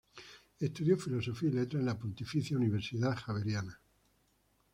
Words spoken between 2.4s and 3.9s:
Universidad Javeriana.